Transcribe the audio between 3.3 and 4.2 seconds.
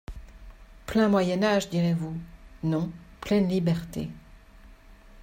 liberté.